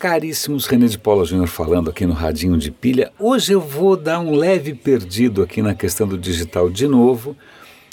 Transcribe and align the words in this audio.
Caríssimos, 0.00 0.64
René 0.64 0.86
de 0.86 0.96
Paula 0.96 1.26
Júnior 1.26 1.46
falando 1.46 1.90
aqui 1.90 2.06
no 2.06 2.14
Radinho 2.14 2.56
de 2.56 2.70
Pilha. 2.70 3.12
Hoje 3.18 3.52
eu 3.52 3.60
vou 3.60 3.98
dar 3.98 4.18
um 4.18 4.34
leve 4.34 4.72
perdido 4.72 5.42
aqui 5.42 5.60
na 5.60 5.74
questão 5.74 6.08
do 6.08 6.16
digital 6.16 6.70
de 6.70 6.88
novo. 6.88 7.36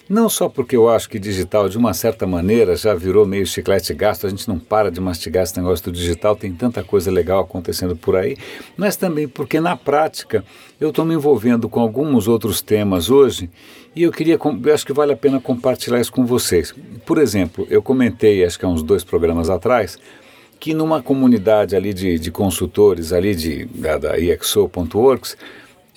Não 0.07 0.29
só 0.29 0.47
porque 0.47 0.77
eu 0.77 0.87
acho 0.87 1.09
que 1.09 1.19
digital, 1.19 1.67
de 1.67 1.77
uma 1.77 1.93
certa 1.93 2.25
maneira, 2.25 2.77
já 2.77 2.95
virou 2.95 3.25
meio 3.25 3.45
chiclete 3.45 3.93
gasto, 3.93 4.25
a 4.25 4.29
gente 4.29 4.47
não 4.47 4.57
para 4.57 4.89
de 4.89 5.01
mastigar 5.01 5.43
esse 5.43 5.57
negócio 5.57 5.83
do 5.83 5.91
digital, 5.91 6.33
tem 6.33 6.53
tanta 6.53 6.81
coisa 6.81 7.11
legal 7.11 7.41
acontecendo 7.41 7.93
por 7.93 8.15
aí, 8.15 8.37
mas 8.77 8.95
também 8.95 9.27
porque 9.27 9.59
na 9.59 9.75
prática 9.75 10.45
eu 10.79 10.91
estou 10.91 11.03
me 11.03 11.13
envolvendo 11.13 11.67
com 11.67 11.81
alguns 11.81 12.25
outros 12.25 12.61
temas 12.61 13.09
hoje 13.09 13.49
e 13.93 14.03
eu 14.03 14.13
queria, 14.13 14.39
eu 14.63 14.73
acho 14.73 14.85
que 14.85 14.93
vale 14.93 15.11
a 15.11 15.17
pena 15.17 15.41
compartilhar 15.41 15.99
isso 15.99 16.13
com 16.13 16.25
vocês. 16.25 16.73
Por 17.05 17.17
exemplo, 17.17 17.67
eu 17.69 17.81
comentei, 17.81 18.45
acho 18.45 18.57
que 18.57 18.63
há 18.63 18.69
uns 18.69 18.81
dois 18.81 19.03
programas 19.03 19.49
atrás, 19.49 19.99
que 20.59 20.73
numa 20.73 21.01
comunidade 21.01 21.75
ali 21.75 21.93
de, 21.93 22.17
de 22.17 22.31
consultores 22.31 23.13
ali 23.13 23.35
de, 23.35 23.65
da, 23.65 23.97
da 23.97 24.19
EXO.works, 24.19 25.37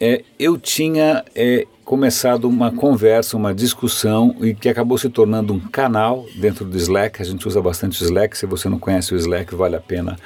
é, 0.01 0.23
eu 0.39 0.57
tinha 0.57 1.25
é, 1.35 1.67
começado 1.85 2.49
uma 2.49 2.73
conversa, 2.73 3.37
uma 3.37 3.53
discussão 3.53 4.35
e 4.41 4.55
que 4.55 4.69
acabou 4.69 4.97
se 4.97 5.11
tornando 5.11 5.53
um 5.53 5.61
canal 5.61 6.25
dentro 6.37 6.65
do 6.65 6.77
Slack. 6.77 7.21
A 7.21 7.25
gente 7.25 7.47
usa 7.47 7.61
bastante 7.61 8.03
o 8.03 8.05
Slack. 8.05 8.39
Se 8.39 8.47
você 8.47 8.69
não 8.69 8.79
conhece 8.79 9.13
o 9.13 9.17
Slack, 9.17 9.55
vale 9.55 9.77
a 9.77 9.81
pena 9.81 10.17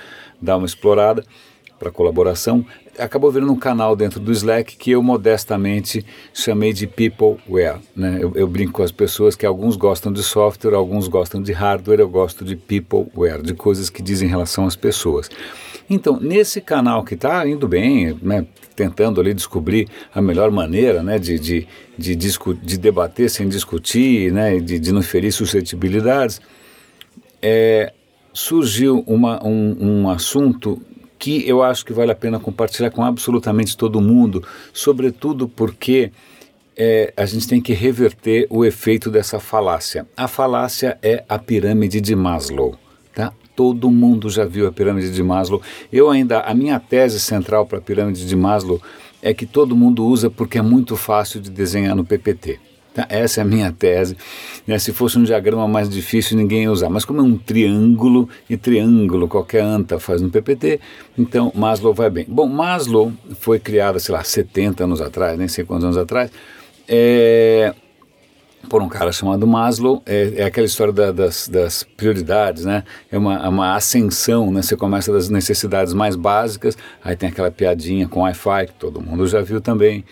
dar 0.41 0.57
uma 0.57 0.67
explorada 0.67 1.25
para 1.79 1.91
colaboração 1.91 2.65
acabou 2.99 3.31
virando 3.31 3.53
um 3.53 3.59
canal 3.59 3.97
dentro 3.97 4.21
do 4.21 4.33
Slack 4.33 4.77
que 4.77 4.91
eu 4.93 5.03
modestamente 5.03 6.05
chamei 6.33 6.73
de 6.73 6.87
Peopleware. 6.87 7.79
Né? 7.95 8.19
Eu, 8.21 8.33
eu, 8.35 8.47
brinco 8.47 8.73
com 8.73 8.83
as 8.83 8.93
pessoas 8.93 9.35
que 9.37 9.47
alguns 9.47 9.77
gostam 9.77 10.13
de 10.13 10.23
software, 10.23 10.75
alguns 10.75 11.09
gostam 11.09 11.43
de 11.43 11.53
hardware, 11.53 12.01
eu 12.01 12.09
gosto 12.09 12.45
de 12.45 12.57
Peopleware, 12.57 13.43
de 13.43 13.55
coisas 13.55 13.91
que 13.91 14.03
dizem 14.03 14.29
relação 14.29 14.67
às 14.67 14.77
pessoas. 14.77 15.31
Então, 15.89 16.19
nesse 16.19 16.61
canal 16.61 17.05
que 17.05 17.15
está 17.15 17.47
indo 17.47 17.69
bem, 17.69 18.19
né, 18.23 18.47
tentando 18.75 19.21
ali 19.21 19.35
descobrir 19.35 19.89
a 20.15 20.23
melhor 20.23 20.51
maneira 20.51 21.03
né, 21.03 21.19
de, 21.19 21.39
de, 21.39 21.67
de, 21.99 22.17
de 22.17 22.79
debater 22.79 23.29
sem 23.29 23.49
discutir, 23.49 24.33
né, 24.33 24.59
de, 24.59 24.79
de 24.79 24.93
não 24.93 25.03
ferir 25.03 25.33
suscetibilidades, 25.33 26.41
é, 27.43 27.93
surgiu 28.33 29.05
uma, 29.07 29.45
um, 29.47 29.77
um 29.81 30.11
assunto 30.11 30.81
que 31.25 31.49
eu 31.49 31.63
acho 31.63 31.87
que 31.87 31.93
vale 31.95 32.13
a 32.13 32.15
pena 32.15 32.39
compartilhar 32.39 32.91
com 32.91 33.03
absolutamente 33.03 33.79
todo 33.79 33.99
mundo, 33.99 34.47
sobretudo 34.75 35.49
porque 35.49 36.13
é, 36.77 37.15
a 37.17 37.25
gente 37.25 37.49
tem 37.49 37.63
que 37.63 37.73
reverter 37.73 38.47
o 38.51 38.63
efeito 38.63 39.11
dessa 39.11 39.41
falácia. 39.41 40.07
A 40.15 40.29
falácia 40.29 40.99
é 41.03 41.25
a 41.27 41.39
pirâmide 41.39 41.99
de 41.99 42.15
Maslow. 42.15 42.77
Tá? 43.15 43.33
Todo 43.57 43.91
mundo 43.91 44.29
já 44.29 44.45
viu 44.45 44.67
a 44.67 44.73
pirâmide 44.73 45.11
de 45.11 45.23
Maslow. 45.23 45.63
Eu 45.91 46.11
ainda, 46.11 46.41
a 46.41 46.53
minha 46.53 46.79
tese 46.79 47.19
central 47.19 47.65
para 47.65 47.79
a 47.79 47.81
pirâmide 47.81 48.27
de 48.27 48.37
Maslow 48.37 48.79
é 49.23 49.33
que 49.33 49.47
todo 49.47 49.75
mundo 49.75 50.07
usa 50.07 50.29
porque 50.29 50.59
é 50.59 50.63
muito 50.63 50.95
fácil 50.95 51.41
de 51.41 51.49
desenhar 51.51 51.97
no 51.97 52.05
PPT. 52.05 52.61
Tá? 52.95 53.07
Essa 53.11 53.41
é 53.41 53.43
a 53.43 53.45
minha 53.45 53.73
tese. 53.73 54.17
Né? 54.67 54.79
Se 54.79 54.93
fosse 54.93 55.19
um 55.19 55.25
diagrama 55.25 55.67
mais 55.67 55.89
difícil, 55.89 56.37
ninguém 56.37 56.63
ia 56.63 56.71
usar. 56.71 56.89
Mas 56.89 57.05
como 57.05 57.21
é 57.21 57.25
um 57.25 57.37
triângulo, 57.37 58.29
e 58.49 58.57
triângulo 58.57 59.27
qualquer 59.27 59.63
anta 59.63 59.99
faz 59.99 60.23
no 60.23 60.31
PPT, 60.31 60.81
então 61.19 61.53
Maslow 61.55 61.93
vai 61.93 62.09
bem. 62.09 62.25
Bom, 62.29 62.47
Maslow 62.47 63.13
foi 63.41 63.59
criado, 63.59 63.99
sei 63.99 64.15
lá, 64.15 64.23
70 64.23 64.85
anos 64.85 65.01
atrás, 65.01 65.37
nem 65.37 65.49
sei 65.49 65.65
quantos 65.65 65.85
anos 65.85 65.97
atrás, 65.97 66.31
é, 66.89 67.75
por 68.69 68.83
um 68.83 68.89
cara 68.89 69.11
chamado 69.11 69.47
Maslow, 69.47 70.03
é, 70.07 70.35
é 70.37 70.45
aquela 70.45 70.67
história 70.67 70.93
da, 70.93 71.11
das, 71.11 71.49
das, 71.49 71.83
prioridades, 71.97 72.65
né? 72.65 72.85
É 73.11 73.19
uma, 73.19 73.37
é 73.45 73.49
uma 73.49 73.75
ascensão, 73.75 74.51
né? 74.51 74.63
Você 74.63 74.77
começa 74.77 75.13
das 75.13 75.29
necessidades 75.29 75.93
mais 75.93 76.17
básicas, 76.17 76.77
aí 77.03 77.17
tem 77.17 77.29
aquela 77.29 77.51
piadinha 77.51 78.09
com 78.09 78.21
Wi-Fi, 78.21 78.67
que 78.67 78.75
todo 78.75 79.01
mundo 79.01 79.27
já 79.27 79.41
viu 79.41 79.61
também, 79.61 80.05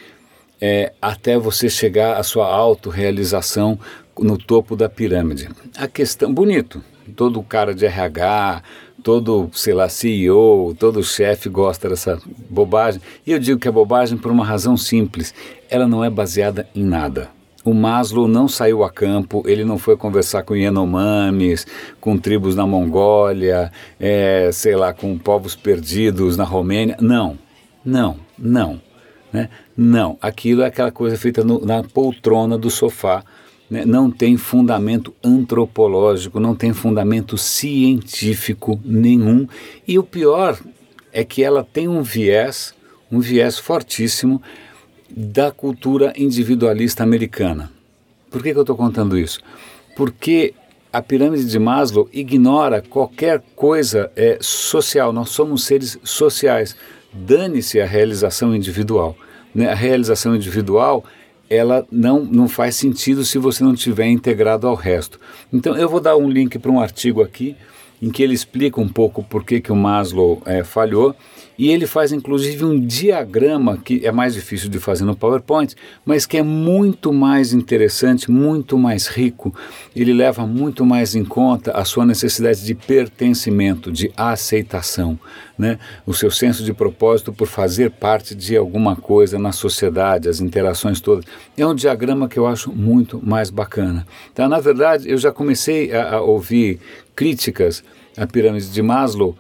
é, 0.64 0.92
até 1.02 1.36
você 1.36 1.68
chegar 1.68 2.16
à 2.16 2.22
sua 2.22 2.46
autorrealização 2.46 3.76
no 4.16 4.38
topo 4.38 4.76
da 4.76 4.88
pirâmide. 4.88 5.48
A 5.76 5.88
questão, 5.88 6.32
bonito, 6.32 6.80
todo 7.16 7.42
cara 7.42 7.74
de 7.74 7.84
RH, 7.84 8.62
todo, 9.02 9.50
sei 9.52 9.74
lá, 9.74 9.88
CEO, 9.88 10.72
todo 10.78 11.02
chefe 11.02 11.48
gosta 11.48 11.88
dessa 11.88 12.22
bobagem. 12.48 13.00
E 13.26 13.32
eu 13.32 13.40
digo 13.40 13.58
que 13.58 13.66
é 13.66 13.72
bobagem 13.72 14.16
por 14.16 14.30
uma 14.30 14.44
razão 14.44 14.76
simples: 14.76 15.34
ela 15.68 15.88
não 15.88 16.04
é 16.04 16.08
baseada 16.08 16.68
em 16.76 16.84
nada. 16.84 17.28
O 17.64 17.74
Maslow 17.74 18.28
não 18.28 18.46
saiu 18.46 18.84
a 18.84 18.90
campo, 18.90 19.42
ele 19.46 19.64
não 19.64 19.78
foi 19.78 19.96
conversar 19.96 20.44
com 20.44 20.54
Yanomamis, 20.54 21.66
com 22.00 22.16
tribos 22.16 22.54
na 22.54 22.66
Mongólia, 22.66 23.72
é, 23.98 24.50
sei 24.52 24.76
lá, 24.76 24.92
com 24.92 25.18
povos 25.18 25.56
perdidos 25.56 26.36
na 26.36 26.44
Romênia. 26.44 26.96
Não, 27.00 27.36
não, 27.84 28.16
não. 28.38 28.80
Né? 29.32 29.48
Não, 29.76 30.18
aquilo 30.20 30.62
é 30.62 30.66
aquela 30.66 30.90
coisa 30.90 31.16
feita 31.16 31.42
no, 31.42 31.64
na 31.64 31.82
poltrona 31.82 32.58
do 32.58 32.70
sofá, 32.70 33.24
né? 33.70 33.84
não 33.84 34.10
tem 34.10 34.36
fundamento 34.36 35.14
antropológico, 35.24 36.38
não 36.38 36.54
tem 36.54 36.72
fundamento 36.72 37.38
científico 37.38 38.78
nenhum. 38.84 39.48
E 39.88 39.98
o 39.98 40.02
pior 40.02 40.60
é 41.12 41.24
que 41.24 41.42
ela 41.42 41.64
tem 41.64 41.88
um 41.88 42.02
viés, 42.02 42.74
um 43.10 43.20
viés 43.20 43.58
fortíssimo 43.58 44.42
da 45.08 45.50
cultura 45.50 46.12
individualista 46.16 47.02
americana. 47.02 47.70
Por 48.30 48.42
que, 48.42 48.52
que 48.52 48.58
eu 48.58 48.62
estou 48.62 48.76
contando 48.76 49.18
isso? 49.18 49.40
Porque 49.94 50.54
a 50.92 51.00
pirâmide 51.00 51.46
de 51.46 51.58
Maslow 51.58 52.08
ignora 52.12 52.82
qualquer 52.82 53.42
coisa 53.56 54.10
é, 54.14 54.38
social. 54.40 55.12
Nós 55.12 55.30
somos 55.30 55.64
seres 55.64 55.98
sociais 56.04 56.76
dane-se 57.12 57.80
a 57.80 57.86
realização 57.86 58.54
individual. 58.54 59.16
Né? 59.54 59.70
A 59.70 59.74
realização 59.74 60.34
individual 60.36 61.04
ela 61.48 61.86
não, 61.92 62.24
não 62.24 62.48
faz 62.48 62.76
sentido 62.76 63.24
se 63.24 63.36
você 63.36 63.62
não 63.62 63.74
tiver 63.74 64.06
integrado 64.06 64.66
ao 64.66 64.74
resto. 64.74 65.20
Então 65.52 65.76
eu 65.76 65.88
vou 65.88 66.00
dar 66.00 66.16
um 66.16 66.30
link 66.30 66.58
para 66.58 66.70
um 66.70 66.80
artigo 66.80 67.22
aqui 67.22 67.56
em 68.02 68.10
que 68.10 68.20
ele 68.20 68.34
explica 68.34 68.80
um 68.80 68.88
pouco 68.88 69.22
por 69.22 69.44
que, 69.44 69.60
que 69.60 69.70
o 69.70 69.76
Maslow 69.76 70.42
é, 70.44 70.64
falhou 70.64 71.14
e 71.58 71.70
ele 71.70 71.86
faz 71.86 72.10
inclusive 72.10 72.64
um 72.64 72.78
diagrama 72.80 73.76
que 73.76 74.04
é 74.04 74.10
mais 74.10 74.34
difícil 74.34 74.68
de 74.68 74.80
fazer 74.80 75.04
no 75.04 75.14
PowerPoint, 75.14 75.76
mas 76.04 76.26
que 76.26 76.36
é 76.36 76.42
muito 76.42 77.12
mais 77.12 77.52
interessante, 77.52 78.30
muito 78.30 78.76
mais 78.76 79.06
rico. 79.06 79.54
Ele 79.94 80.12
leva 80.12 80.46
muito 80.46 80.84
mais 80.84 81.14
em 81.14 81.24
conta 81.24 81.70
a 81.72 81.84
sua 81.84 82.04
necessidade 82.04 82.64
de 82.64 82.74
pertencimento, 82.74 83.92
de 83.92 84.10
aceitação, 84.16 85.16
né? 85.56 85.78
o 86.04 86.12
seu 86.12 86.30
senso 86.30 86.64
de 86.64 86.72
propósito 86.72 87.32
por 87.32 87.46
fazer 87.46 87.92
parte 87.92 88.34
de 88.34 88.56
alguma 88.56 88.96
coisa 88.96 89.38
na 89.38 89.52
sociedade, 89.52 90.28
as 90.28 90.40
interações 90.40 91.00
todas. 91.00 91.24
É 91.56 91.64
um 91.64 91.74
diagrama 91.74 92.28
que 92.28 92.38
eu 92.38 92.46
acho 92.46 92.72
muito 92.72 93.24
mais 93.24 93.50
bacana. 93.50 94.06
Então, 94.32 94.48
na 94.48 94.58
verdade, 94.58 95.08
eu 95.08 95.18
já 95.18 95.30
comecei 95.30 95.92
a, 95.92 96.14
a 96.14 96.20
ouvir 96.20 96.80
críticas 97.14 97.82
à 98.16 98.26
pirâmide 98.26 98.68
de 98.68 98.82
Maslow 98.82 99.36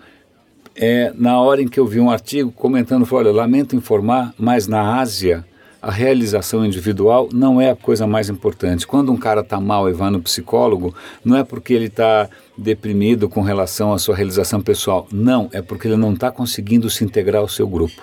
é, 0.74 1.12
na 1.14 1.40
hora 1.40 1.62
em 1.62 1.68
que 1.68 1.78
eu 1.78 1.86
vi 1.86 2.00
um 2.00 2.10
artigo 2.10 2.50
comentando, 2.50 3.06
olha, 3.12 3.30
lamento 3.30 3.76
informar, 3.76 4.34
mas 4.38 4.66
na 4.66 5.00
Ásia 5.00 5.44
a 5.80 5.90
realização 5.90 6.64
individual 6.64 7.28
não 7.32 7.60
é 7.60 7.70
a 7.70 7.76
coisa 7.76 8.06
mais 8.06 8.28
importante. 8.28 8.86
Quando 8.86 9.10
um 9.10 9.16
cara 9.16 9.40
está 9.40 9.60
mal 9.60 9.90
e 9.90 9.92
vai 9.92 10.10
no 10.10 10.22
psicólogo, 10.22 10.94
não 11.24 11.36
é 11.36 11.42
porque 11.42 11.74
ele 11.74 11.86
está 11.86 12.28
deprimido 12.56 13.28
com 13.28 13.40
relação 13.40 13.92
à 13.92 13.98
sua 13.98 14.14
realização 14.14 14.60
pessoal. 14.60 15.08
Não, 15.10 15.50
é 15.52 15.60
porque 15.60 15.88
ele 15.88 15.96
não 15.96 16.14
está 16.14 16.30
conseguindo 16.30 16.88
se 16.88 17.04
integrar 17.04 17.42
ao 17.42 17.48
seu 17.48 17.66
grupo. 17.66 18.00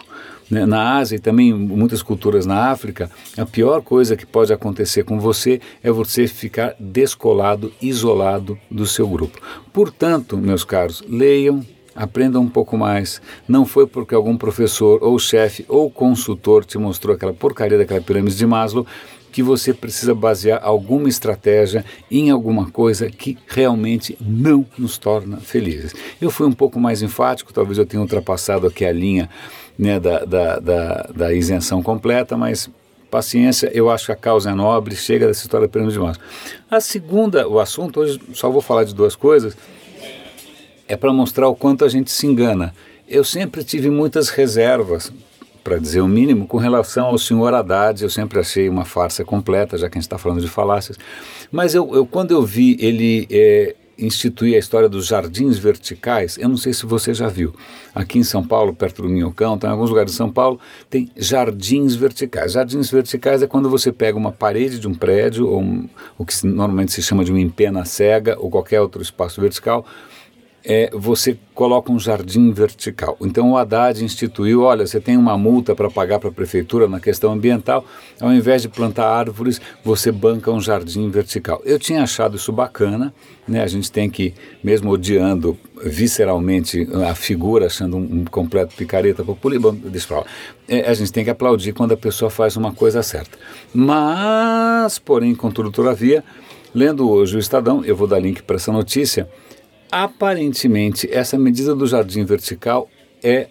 Né, 0.49 0.65
na 0.65 0.97
Ásia 0.97 1.17
e 1.17 1.19
também 1.19 1.53
muitas 1.53 2.01
culturas 2.01 2.43
na 2.43 2.71
África, 2.71 3.11
a 3.37 3.45
pior 3.45 3.83
coisa 3.83 4.17
que 4.17 4.25
pode 4.25 4.51
acontecer 4.51 5.03
com 5.03 5.19
você 5.19 5.61
é 5.83 5.91
você 5.91 6.27
ficar 6.27 6.75
descolado, 6.79 7.71
isolado 7.79 8.57
do 8.69 8.87
seu 8.87 9.07
grupo. 9.07 9.39
Portanto, 9.71 10.35
meus 10.37 10.63
caros, 10.63 11.03
leiam, 11.07 11.63
aprenda 11.95 12.39
um 12.39 12.47
pouco 12.47 12.77
mais. 12.77 13.21
Não 13.47 13.65
foi 13.65 13.85
porque 13.85 14.15
algum 14.15 14.37
professor 14.37 15.03
ou 15.03 15.19
chefe 15.19 15.65
ou 15.67 15.91
consultor 15.91 16.65
te 16.65 16.77
mostrou 16.77 17.15
aquela 17.15 17.33
porcaria 17.33 17.77
daquela 17.77 18.01
pirâmide 18.01 18.35
de 18.35 18.47
Maslow 18.47 18.87
que 19.31 19.43
você 19.43 19.73
precisa 19.73 20.15
basear 20.15 20.59
alguma 20.63 21.07
estratégia 21.07 21.85
em 22.09 22.29
alguma 22.29 22.71
coisa 22.71 23.09
que 23.09 23.37
realmente 23.47 24.17
não 24.19 24.65
nos 24.77 24.97
torna 24.97 25.37
felizes. 25.37 25.93
Eu 26.19 26.31
fui 26.31 26.47
um 26.47 26.51
pouco 26.51 26.79
mais 26.79 27.01
enfático, 27.01 27.53
talvez 27.53 27.77
eu 27.77 27.85
tenha 27.85 28.01
ultrapassado 28.01 28.65
aqui 28.65 28.85
a 28.85 28.91
linha 28.91 29.29
né, 29.79 29.97
da, 29.97 30.25
da, 30.25 30.59
da, 30.59 31.09
da 31.15 31.33
isenção 31.33 31.81
completa, 31.81 32.35
mas 32.35 32.69
paciência, 33.09 33.71
eu 33.73 33.89
acho 33.89 34.07
que 34.07 34.11
a 34.11 34.15
causa 34.15 34.51
é 34.51 34.53
nobre, 34.53 34.93
chega 34.93 35.25
dessa 35.25 35.41
história 35.41 35.69
pirâmide 35.69 35.93
de 35.93 35.99
Maslow. 35.99 36.25
A 36.69 36.81
segunda, 36.81 37.47
o 37.47 37.61
assunto, 37.61 38.01
hoje 38.01 38.21
só 38.33 38.49
vou 38.49 38.61
falar 38.61 38.83
de 38.83 38.93
duas 38.93 39.15
coisas, 39.15 39.55
é 40.85 40.97
para 40.97 41.13
mostrar 41.13 41.47
o 41.47 41.55
quanto 41.55 41.85
a 41.85 41.89
gente 41.89 42.11
se 42.11 42.27
engana. 42.27 42.75
Eu 43.07 43.23
sempre 43.23 43.63
tive 43.63 43.89
muitas 43.89 44.29
reservas, 44.29 45.13
para 45.63 45.77
dizer 45.77 46.01
o 46.01 46.07
mínimo, 46.07 46.45
com 46.47 46.57
relação 46.57 47.07
ao 47.07 47.17
senhor 47.17 47.53
Haddad. 47.53 48.03
Eu 48.03 48.09
sempre 48.09 48.39
achei 48.39 48.67
uma 48.67 48.85
farsa 48.85 49.23
completa, 49.23 49.77
já 49.77 49.89
que 49.89 49.97
a 49.97 49.99
gente 49.99 50.07
está 50.07 50.17
falando 50.17 50.41
de 50.41 50.47
falácias. 50.47 50.97
Mas 51.51 51.73
eu, 51.73 51.95
eu, 51.95 52.05
quando 52.05 52.31
eu 52.31 52.41
vi 52.41 52.75
ele 52.79 53.27
é, 53.29 53.75
instituir 53.99 54.55
a 54.55 54.59
história 54.59 54.87
dos 54.87 55.07
jardins 55.07 55.57
verticais. 55.57 56.37
Eu 56.37 56.49
não 56.49 56.57
sei 56.57 56.73
se 56.73 56.85
você 56.85 57.13
já 57.13 57.27
viu. 57.27 57.53
Aqui 57.93 58.19
em 58.19 58.23
São 58.23 58.45
Paulo, 58.45 58.73
perto 58.73 59.01
do 59.01 59.09
Minhocão, 59.09 59.57
tem 59.57 59.69
alguns 59.69 59.89
lugares 59.89 60.11
de 60.11 60.17
São 60.17 60.31
Paulo, 60.31 60.59
tem 60.89 61.09
jardins 61.15 61.95
verticais. 61.95 62.53
Jardins 62.53 62.89
verticais 62.89 63.41
é 63.41 63.47
quando 63.47 63.69
você 63.69 63.91
pega 63.91 64.17
uma 64.17 64.31
parede 64.31 64.79
de 64.79 64.87
um 64.87 64.93
prédio, 64.93 65.47
ou 65.47 65.61
um, 65.61 65.89
o 66.17 66.25
que 66.25 66.45
normalmente 66.45 66.91
se 66.91 67.01
chama 67.01 67.23
de 67.23 67.31
uma 67.31 67.41
empena 67.41 67.85
cega, 67.85 68.37
ou 68.39 68.49
qualquer 68.49 68.81
outro 68.81 69.01
espaço 69.01 69.41
vertical, 69.41 69.85
é, 70.63 70.89
você 70.93 71.37
coloca 71.53 71.91
um 71.91 71.99
jardim 71.99 72.51
vertical. 72.51 73.17
Então 73.21 73.51
o 73.51 73.57
Haddad 73.57 74.03
instituiu, 74.03 74.63
olha, 74.63 74.85
você 74.85 74.99
tem 74.99 75.17
uma 75.17 75.37
multa 75.37 75.75
para 75.75 75.89
pagar 75.89 76.19
para 76.19 76.29
a 76.29 76.31
prefeitura 76.31 76.87
na 76.87 76.99
questão 76.99 77.33
ambiental, 77.33 77.85
ao 78.19 78.31
invés 78.33 78.61
de 78.61 78.69
plantar 78.69 79.07
árvores, 79.07 79.59
você 79.83 80.11
banca 80.11 80.51
um 80.51 80.61
jardim 80.61 81.09
vertical. 81.09 81.61
Eu 81.65 81.79
tinha 81.79 82.03
achado 82.03 82.35
isso 82.35 82.51
bacana, 82.51 83.13
né? 83.47 83.63
A 83.63 83.67
gente 83.67 83.91
tem 83.91 84.09
que, 84.09 84.33
mesmo 84.63 84.91
odiando 84.91 85.57
visceralmente 85.83 86.87
a 87.09 87.15
figura, 87.15 87.67
achando 87.67 87.97
um, 87.97 88.21
um 88.21 88.25
completo 88.25 88.75
picareta 88.75 89.23
populista, 89.23 89.71
deixa 89.71 90.13
eu 90.13 90.25
é, 90.67 90.87
a 90.87 90.93
gente 90.93 91.11
tem 91.11 91.23
que 91.23 91.29
aplaudir 91.29 91.73
quando 91.73 91.93
a 91.93 91.97
pessoa 91.97 92.29
faz 92.29 92.55
uma 92.55 92.71
coisa 92.71 93.01
certa. 93.01 93.37
Mas, 93.73 94.99
porém, 94.99 95.33
contudo, 95.33 95.71
todavia, 95.71 96.23
lendo 96.75 97.09
hoje 97.09 97.37
o 97.37 97.39
Estadão, 97.39 97.83
eu 97.83 97.95
vou 97.95 98.07
dar 98.07 98.19
link 98.19 98.43
para 98.43 98.57
essa 98.57 98.71
notícia, 98.71 99.27
Aparentemente, 99.91 101.09
essa 101.11 101.37
medida 101.37 101.73
do 101.73 101.87
jardim 101.87 102.23
vertical 102.23 102.87
é 103.23 103.47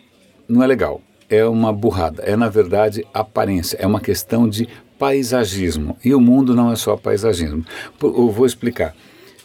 não 0.49 0.63
é 0.63 0.67
legal, 0.67 1.03
é 1.29 1.45
uma 1.45 1.73
burrada, 1.73 2.23
é 2.23 2.35
na 2.35 2.49
verdade 2.49 3.05
aparência, 3.13 3.77
é 3.79 3.87
uma 3.87 4.01
questão 4.01 4.49
de 4.49 4.69
paisagismo. 4.99 5.97
E 6.05 6.15
o 6.15 6.21
mundo 6.21 6.55
não 6.55 6.73
é 6.73 6.77
só 6.77 6.97
paisagismo. 6.97 7.65
Eu 8.01 8.31
vou 8.31 8.47
explicar. 8.47 8.95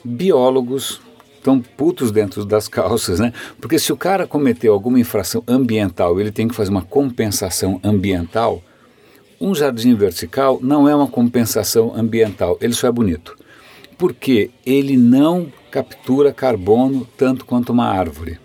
Biólogos 0.04 1.02
estão 1.38 1.60
putos 1.60 2.12
dentro 2.12 2.46
das 2.46 2.68
calças, 2.68 3.20
né? 3.20 3.34
Porque 3.60 3.78
se 3.78 3.92
o 3.92 3.98
cara 3.98 4.26
cometeu 4.26 4.74
alguma 4.74 5.00
infração 5.00 5.44
ambiental, 5.48 6.20
ele 6.20 6.32
tem 6.32 6.48
que 6.48 6.56
fazer 6.56 6.70
uma 6.72 6.82
compensação 6.82 7.80
ambiental. 7.84 8.64
Um 9.42 9.54
jardim 9.54 9.94
vertical 9.94 10.60
não 10.62 10.88
é 10.88 10.96
uma 10.96 11.08
compensação 11.08 11.94
ambiental, 11.96 12.58
ele 12.62 12.74
só 12.74 12.88
é 12.88 12.92
bonito. 12.92 13.36
Porque 13.98 14.52
ele 14.66 14.98
não 14.98 15.52
captura 15.72 16.32
carbono 16.32 17.08
tanto 17.18 17.46
quanto 17.46 17.72
uma 17.72 17.86
árvore. 17.86 18.40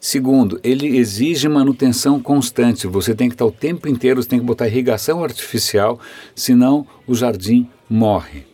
Segundo, 0.00 0.60
ele 0.62 0.96
exige 0.96 1.48
manutenção 1.48 2.20
constante. 2.20 2.86
Você 2.86 3.14
tem 3.14 3.28
que 3.28 3.34
estar 3.34 3.44
o 3.44 3.50
tempo 3.50 3.88
inteiro, 3.88 4.22
você 4.22 4.28
tem 4.28 4.38
que 4.38 4.44
botar 4.44 4.68
irrigação 4.68 5.24
artificial, 5.24 5.98
senão 6.34 6.86
o 7.06 7.14
jardim 7.14 7.68
morre. 7.88 8.44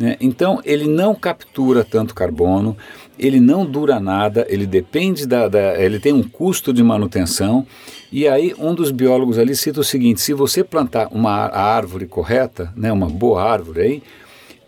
Né? 0.00 0.16
Então, 0.20 0.60
ele 0.64 0.86
não 0.86 1.14
captura 1.14 1.84
tanto 1.84 2.14
carbono, 2.14 2.76
ele 3.18 3.38
não 3.38 3.66
dura 3.66 4.00
nada, 4.00 4.46
ele 4.48 4.66
depende 4.66 5.26
da, 5.26 5.46
da, 5.46 5.78
ele 5.78 5.98
tem 5.98 6.12
um 6.12 6.22
custo 6.22 6.72
de 6.72 6.82
manutenção. 6.82 7.66
E 8.10 8.26
aí, 8.26 8.54
um 8.58 8.74
dos 8.74 8.90
biólogos 8.90 9.36
ali 9.38 9.54
cita 9.54 9.80
o 9.80 9.84
seguinte: 9.84 10.20
se 10.20 10.32
você 10.32 10.64
plantar 10.64 11.08
uma 11.10 11.32
árvore 11.54 12.06
correta, 12.06 12.72
né, 12.74 12.90
uma 12.90 13.08
boa 13.08 13.42
árvore 13.42 13.80
aí, 13.80 14.02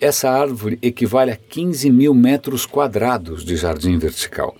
essa 0.02 0.28
árvore 0.28 0.78
equivale 0.82 1.30
a 1.30 1.36
15 1.36 1.88
mil 1.88 2.12
metros 2.12 2.66
quadrados 2.66 3.44
de 3.44 3.56
jardim 3.56 3.96
vertical. 3.98 4.56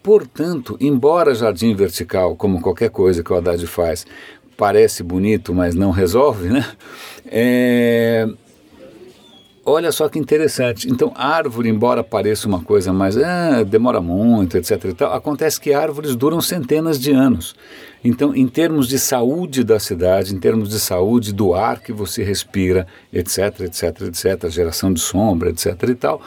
Portanto, 0.00 0.76
embora 0.80 1.34
jardim 1.34 1.74
vertical, 1.74 2.36
como 2.36 2.62
qualquer 2.62 2.88
coisa 2.88 3.22
que 3.22 3.32
o 3.32 3.36
Haddad 3.36 3.66
faz, 3.66 4.06
parece 4.56 5.02
bonito, 5.02 5.52
mas 5.52 5.74
não 5.74 5.90
resolve, 5.90 6.48
né? 6.48 6.64
É, 7.26 8.26
Olha 9.72 9.92
só 9.92 10.08
que 10.08 10.18
interessante. 10.18 10.90
Então, 10.90 11.12
árvore, 11.14 11.68
embora 11.68 12.02
pareça 12.02 12.48
uma 12.48 12.60
coisa 12.60 12.92
mais. 12.92 13.16
Ah, 13.16 13.62
demora 13.62 14.00
muito, 14.00 14.56
etc. 14.56 14.86
E 14.86 14.94
tal, 14.94 15.14
acontece 15.14 15.60
que 15.60 15.72
árvores 15.72 16.16
duram 16.16 16.40
centenas 16.40 16.98
de 16.98 17.12
anos. 17.12 17.54
Então, 18.02 18.34
em 18.34 18.48
termos 18.48 18.88
de 18.88 18.98
saúde 18.98 19.62
da 19.62 19.78
cidade, 19.78 20.34
em 20.34 20.40
termos 20.40 20.70
de 20.70 20.80
saúde 20.80 21.32
do 21.32 21.54
ar 21.54 21.80
que 21.80 21.92
você 21.92 22.24
respira, 22.24 22.84
etc., 23.12 23.60
etc., 23.60 24.02
etc., 24.08 24.50
geração 24.50 24.92
de 24.92 24.98
sombra, 24.98 25.50
etc. 25.50 25.66
e 25.88 25.94
tal, 25.94 26.20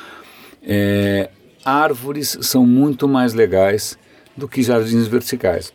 é, 0.65 1.29
árvores 1.65 2.37
são 2.41 2.65
muito 2.65 3.09
mais 3.09 3.33
legais 3.33 3.97
do 4.37 4.47
que 4.47 4.63
jardins 4.63 5.07
verticais. 5.07 5.73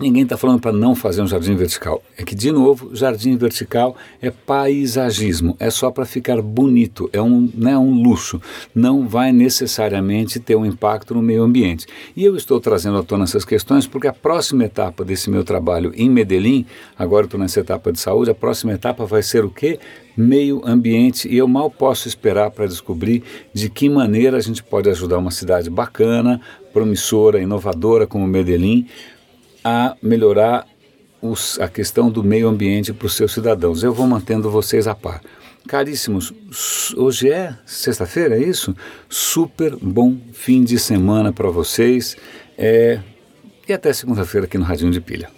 Ninguém 0.00 0.22
está 0.22 0.36
falando 0.36 0.60
para 0.60 0.72
não 0.72 0.94
fazer 0.94 1.22
um 1.22 1.26
jardim 1.26 1.54
vertical. 1.54 2.02
É 2.16 2.24
que, 2.24 2.34
de 2.34 2.50
novo, 2.50 2.94
jardim 2.94 3.36
vertical 3.36 3.96
é 4.20 4.30
paisagismo, 4.30 5.56
é 5.60 5.70
só 5.70 5.90
para 5.90 6.04
ficar 6.04 6.40
bonito, 6.40 7.08
é 7.12 7.20
um, 7.20 7.48
né, 7.54 7.76
um 7.76 8.02
luxo. 8.02 8.40
Não 8.74 9.06
vai 9.06 9.32
necessariamente 9.32 10.40
ter 10.40 10.56
um 10.56 10.64
impacto 10.64 11.14
no 11.14 11.22
meio 11.22 11.42
ambiente. 11.42 11.86
E 12.16 12.24
eu 12.24 12.34
estou 12.36 12.58
trazendo 12.58 12.98
à 12.98 13.02
tona 13.02 13.24
essas 13.24 13.44
questões 13.44 13.86
porque 13.86 14.08
a 14.08 14.12
próxima 14.12 14.64
etapa 14.64 15.04
desse 15.04 15.30
meu 15.30 15.44
trabalho 15.44 15.92
em 15.94 16.10
Medellín, 16.10 16.66
agora 16.98 17.26
estou 17.26 17.38
nessa 17.38 17.60
etapa 17.60 17.92
de 17.92 18.00
saúde, 18.00 18.30
a 18.30 18.34
próxima 18.34 18.72
etapa 18.72 19.04
vai 19.04 19.22
ser 19.22 19.44
o 19.44 19.50
quê? 19.50 19.78
Meio 20.16 20.62
ambiente. 20.64 21.28
E 21.28 21.36
eu 21.36 21.46
mal 21.46 21.70
posso 21.70 22.08
esperar 22.08 22.50
para 22.50 22.66
descobrir 22.66 23.22
de 23.52 23.68
que 23.70 23.88
maneira 23.88 24.36
a 24.36 24.40
gente 24.40 24.62
pode 24.62 24.88
ajudar 24.90 25.18
uma 25.18 25.30
cidade 25.30 25.70
bacana, 25.70 26.40
promissora, 26.72 27.40
inovadora 27.40 28.06
como 28.06 28.26
Medellín 28.26 28.86
a 29.64 29.96
melhorar 30.02 30.66
os, 31.20 31.58
a 31.60 31.68
questão 31.68 32.10
do 32.10 32.22
meio 32.24 32.48
ambiente 32.48 32.92
para 32.92 33.06
os 33.06 33.14
seus 33.14 33.32
cidadãos. 33.32 33.82
Eu 33.82 33.92
vou 33.92 34.06
mantendo 34.06 34.50
vocês 34.50 34.86
a 34.86 34.94
par. 34.94 35.22
Caríssimos, 35.68 36.32
hoje 36.96 37.30
é 37.30 37.56
sexta-feira, 37.64 38.36
é 38.36 38.42
isso? 38.42 38.74
Super 39.08 39.76
bom 39.76 40.16
fim 40.32 40.64
de 40.64 40.78
semana 40.78 41.32
para 41.32 41.48
vocês. 41.50 42.16
É, 42.58 43.00
e 43.68 43.72
até 43.72 43.92
segunda-feira 43.92 44.46
aqui 44.46 44.58
no 44.58 44.64
Radinho 44.64 44.90
de 44.90 45.00
Pilha. 45.00 45.30